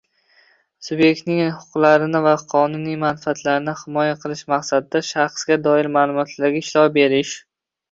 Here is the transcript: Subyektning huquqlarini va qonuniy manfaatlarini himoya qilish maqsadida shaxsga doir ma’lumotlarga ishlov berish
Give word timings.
Subyektning 0.85 1.41
huquqlarini 1.57 2.21
va 2.27 2.31
qonuniy 2.53 2.97
manfaatlarini 3.03 3.77
himoya 3.83 4.17
qilish 4.25 4.43
maqsadida 4.55 5.05
shaxsga 5.13 5.61
doir 5.69 5.93
ma’lumotlarga 6.01 6.65
ishlov 6.65 6.91
berish 7.01 7.39